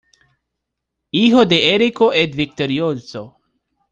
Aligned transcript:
Hijo 1.11 1.45
de 1.45 1.75
Erico 1.75 2.11
el 2.11 2.31
Victorioso. 2.31 3.37